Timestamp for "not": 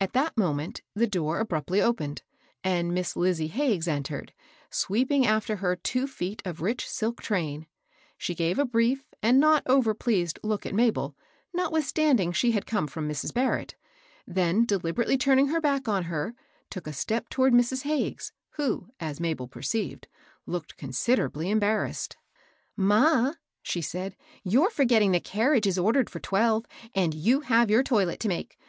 9.38-9.62